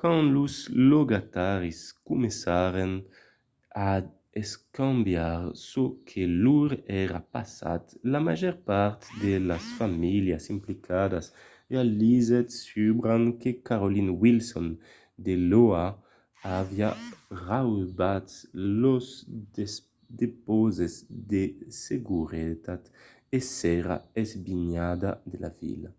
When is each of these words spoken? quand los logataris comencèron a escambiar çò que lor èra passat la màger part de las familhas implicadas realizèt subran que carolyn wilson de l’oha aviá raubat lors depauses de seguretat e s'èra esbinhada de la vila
quand 0.00 0.22
los 0.36 0.54
logataris 0.92 1.78
comencèron 2.08 2.92
a 3.90 3.92
escambiar 4.44 5.40
çò 5.68 5.84
que 6.08 6.22
lor 6.44 6.70
èra 7.02 7.20
passat 7.34 7.82
la 8.12 8.20
màger 8.26 8.56
part 8.68 8.98
de 9.22 9.34
las 9.48 9.64
familhas 9.80 10.44
implicadas 10.56 11.26
realizèt 11.74 12.48
subran 12.66 13.22
que 13.40 13.50
carolyn 13.68 14.08
wilson 14.22 14.66
de 15.26 15.34
l’oha 15.50 15.86
aviá 16.60 16.90
raubat 17.48 18.26
lors 18.82 19.08
depauses 20.22 20.94
de 21.32 21.42
seguretat 21.86 22.82
e 23.36 23.38
s'èra 23.56 23.96
esbinhada 24.22 25.10
de 25.30 25.36
la 25.44 25.50
vila 25.60 25.90